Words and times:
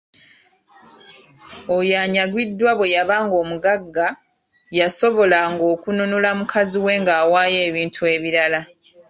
"Oyo 1.75 1.95
anyagiddwa 2.03 2.71
bwe 2.77 2.87
yabanga 2.95 3.35
omugagga, 3.43 4.07
yasobolanga 4.79 5.63
okununula 5.73 6.29
mukazi 6.39 6.77
we 6.85 6.93
ng'awaayo 7.01 7.59
ebintu 7.69 7.99
ebirala." 8.15 8.61